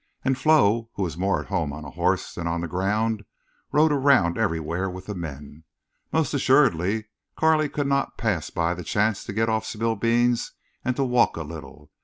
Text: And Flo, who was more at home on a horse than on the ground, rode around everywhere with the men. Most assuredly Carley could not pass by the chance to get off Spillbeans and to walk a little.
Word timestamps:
And 0.25 0.35
Flo, 0.35 0.89
who 0.95 1.03
was 1.03 1.15
more 1.15 1.41
at 1.41 1.49
home 1.49 1.71
on 1.71 1.85
a 1.85 1.91
horse 1.91 2.33
than 2.33 2.47
on 2.47 2.61
the 2.61 2.67
ground, 2.67 3.23
rode 3.71 3.91
around 3.91 4.35
everywhere 4.35 4.89
with 4.89 5.05
the 5.05 5.13
men. 5.13 5.63
Most 6.11 6.33
assuredly 6.33 7.05
Carley 7.37 7.69
could 7.69 7.85
not 7.85 8.17
pass 8.17 8.49
by 8.49 8.73
the 8.73 8.83
chance 8.83 9.23
to 9.25 9.31
get 9.31 9.47
off 9.47 9.63
Spillbeans 9.63 10.53
and 10.83 10.95
to 10.95 11.03
walk 11.03 11.37
a 11.37 11.43
little. 11.43 11.91